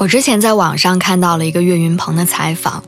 [0.00, 2.82] 我之前在网上看到了一个岳云鹏的采访，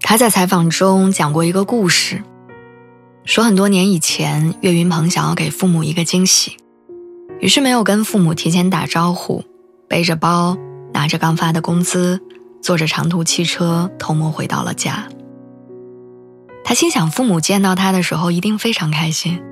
[0.00, 2.22] 他在采访中讲过一个故事，
[3.24, 6.56] 说很多年以前，岳云鹏想要给父母一个惊喜，
[7.40, 9.42] 于是没有跟父母提前打招呼，
[9.88, 10.56] 背着包，
[10.94, 12.20] 拿着刚发的工资，
[12.62, 15.08] 坐着长途汽车偷摸回到了家。
[16.62, 19.42] 他心想，父母见到他的时候一定非常开心。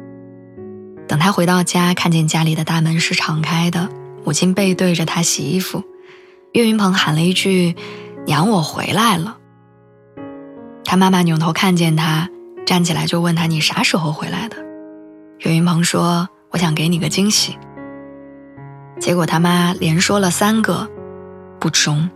[1.09, 3.89] 等他回到家，看见家里的大门是敞开的，
[4.25, 5.83] 母亲背对着他洗衣服。
[6.57, 7.77] 岳云鹏喊了一句
[8.25, 9.37] ：“娘，我回来了。”
[10.87, 12.31] 他妈妈扭头看见他，
[12.65, 14.57] 站起来就问他：“你啥时候回来的？”
[15.41, 17.59] 岳云鹏说：“我想给你个惊喜。”
[18.99, 20.89] 结果他妈连说了三个
[21.61, 22.09] “不中”。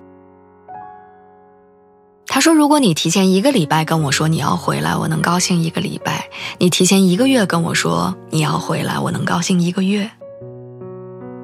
[2.26, 6.14] 他说：“如果你提前一个礼拜跟我说你要回来，我能高兴一个礼拜；
[6.56, 10.10] 你提前一个月跟我说你要回来，我能高兴一个月。”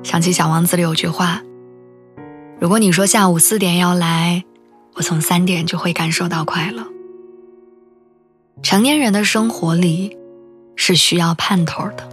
[0.02, 1.42] 想起《小王子》里有句话。
[2.58, 4.42] 如果你说下午四点要来，
[4.94, 6.86] 我从三点就会感受到快乐。
[8.62, 10.16] 成年人的生活里
[10.74, 12.08] 是需要盼头的。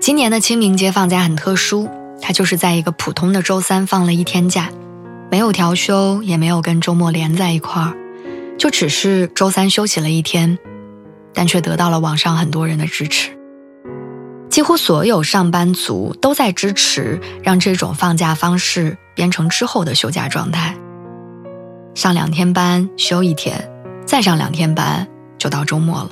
[0.00, 1.90] 今年的清明节放假很特殊，
[2.22, 4.70] 它就是在一个普通的周三放了一天假，
[5.30, 7.94] 没有调休，也没有跟周末连在一块儿，
[8.56, 10.58] 就只是周三休息了一天，
[11.34, 13.33] 但却得到了网上很多人的支持。
[14.54, 20.76] 几乎所有上班族都在支持让这种放假方式变成之后的休假状态。
[21.96, 23.68] 上两天班休一天，
[24.06, 26.10] 再上两天班就到周末了。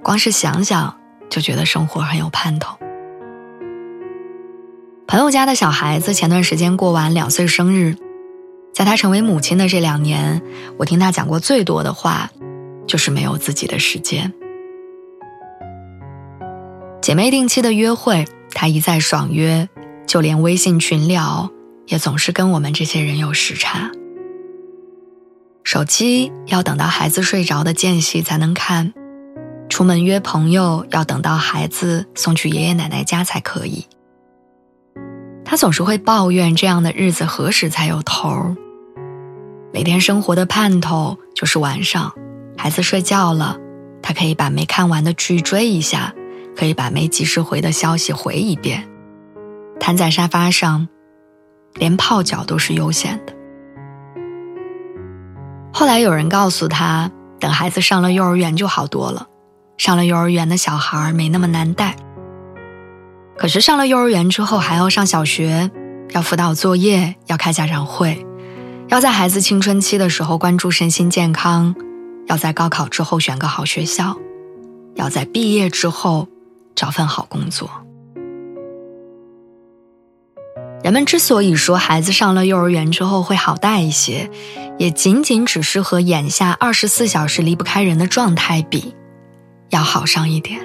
[0.00, 0.96] 光是想想
[1.28, 2.76] 就觉得生活很有盼头。
[5.08, 7.96] 朋友家的小孩子前段时间过完两岁生日，
[8.72, 10.40] 在他成为母亲的这两年，
[10.78, 12.30] 我听他讲过最多的话，
[12.86, 14.32] 就是没有自己的时间。
[17.10, 19.68] 姐妹定期的约会，她一再爽约，
[20.06, 21.50] 就连微信群聊
[21.88, 23.90] 也总是跟我们这些人有时差。
[25.64, 28.92] 手机要等到孩子睡着的间隙才能看，
[29.68, 33.88] 出门约朋友要等到孩子送去爷爷奶奶家才可以。
[35.44, 38.56] 他总是会抱怨这样的日子何时才有头儿
[39.72, 42.14] 每天生活的盼头就是晚上，
[42.56, 43.56] 孩子睡觉了，
[44.00, 46.14] 他可以把没看完的剧追一下。
[46.60, 48.86] 可以把没及时回的消息回一遍，
[49.80, 50.88] 瘫在沙发上，
[51.72, 53.32] 连泡脚都是悠闲的。
[55.72, 59.26] 后来有人告诉他，等孩子上了幼儿园就好多了，
[59.78, 61.96] 上了幼儿园的小孩没那么难带。
[63.38, 65.70] 可是上了幼儿园之后还要上小学，
[66.10, 68.26] 要辅导作业，要开家长会，
[68.88, 71.74] 要在孩子青春期的时候关注身心健康，
[72.26, 74.14] 要在高考之后选个好学校，
[74.96, 76.28] 要在毕业之后。
[76.74, 77.70] 找份好工作。
[80.82, 84.30] 人们之所以说孩子上了幼儿园之后会好带一些，
[84.78, 88.94] 也仅仅只是和眼下二十四小时离不开人的状态比，
[89.68, 90.58] 要好上一点。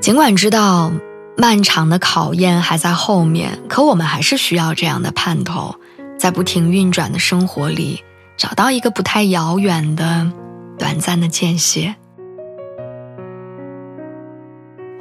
[0.00, 0.92] 尽管知道
[1.36, 5.74] 漫长的考验还在后面，可我们还是需要这样的盼头，
[6.16, 8.04] 在不停运转的生活里，
[8.36, 10.30] 找到一个不太遥远的、
[10.78, 11.96] 短暂的间歇。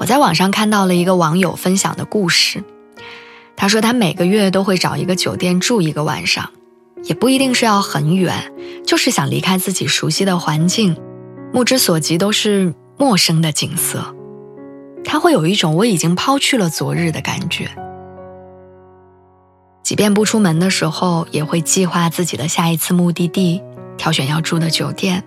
[0.02, 2.64] 我在网上看到了一个网友分享的故事，
[3.56, 6.50] 他说他每个月都会找一个酒店住一个晚上，
[7.04, 8.52] 也不一定是要很远，
[8.84, 10.98] 就是想离开自己熟悉的环境，
[11.54, 14.16] 目之所及都是陌生的景色，
[15.06, 17.70] 他会有一种我已经抛去了昨日的感觉。
[19.84, 23.62] 即便不出门的时候，也会计划自己的下一次目的地，
[23.98, 25.24] 挑选要住的酒店。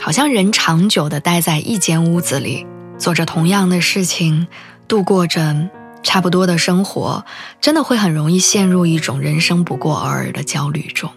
[0.00, 2.66] 好像人长久的待在一间屋子里，
[2.98, 4.46] 做着同样的事情，
[4.86, 5.68] 度过着
[6.02, 7.24] 差不多的生活，
[7.60, 11.10] 真的会很容易陷入一种人生不过尔尔的焦虑中。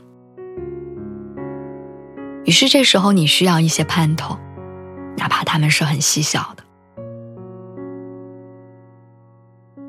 [2.44, 4.38] 于是这时候你需要一些盼头，
[5.16, 6.64] 哪怕他们是很细小的。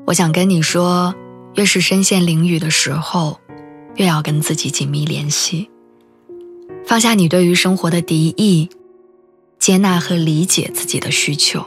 [0.05, 1.15] 我想跟你说，
[1.55, 3.39] 越是身陷囹圄的时候，
[3.95, 5.69] 越要跟自己紧密联系，
[6.85, 8.69] 放下你对于生活的敌意。
[9.63, 11.63] 接纳和理解自己的需求，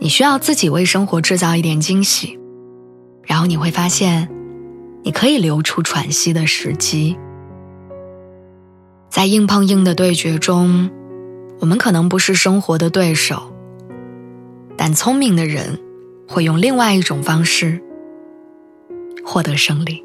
[0.00, 2.38] 你需要自己为生活制造一点惊喜，
[3.22, 4.28] 然后你会发现，
[5.02, 7.16] 你可以留出喘息的时机。
[9.08, 10.90] 在硬碰硬的对决中，
[11.58, 13.50] 我们可能不是生活的对手，
[14.76, 15.80] 但聪明的人
[16.28, 17.82] 会用另外一种方式
[19.24, 20.04] 获得胜利。